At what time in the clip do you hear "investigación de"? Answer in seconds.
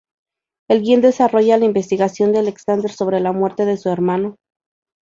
1.65-2.39